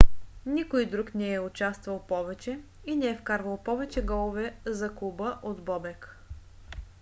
никой 0.45 0.85
друг 0.85 1.13
не 1.15 1.33
е 1.33 1.39
участвал 1.39 2.07
повече 2.07 2.59
и 2.85 2.95
не 2.95 3.05
е 3.09 3.17
вкарвал 3.17 3.63
повече 3.63 4.01
голове 4.01 4.55
за 4.65 4.95
клуба 4.95 5.39
от 5.43 5.65
бобек 5.65 6.17